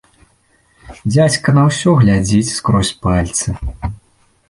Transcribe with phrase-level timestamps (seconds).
[1.11, 3.47] Дзядзька на ўсё глядзіць скрозь пальцы.